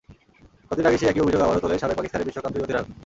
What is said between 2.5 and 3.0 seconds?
অধিনায়ক।